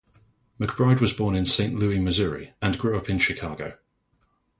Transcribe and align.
McBride 0.59 0.99
was 0.99 1.13
born 1.13 1.35
in 1.35 1.45
Saint 1.45 1.77
Louis, 1.77 1.99
Missouri 1.99 2.55
and 2.59 2.79
grew 2.79 2.97
up 2.97 3.07
in 3.07 3.19
Chicago. 3.19 3.77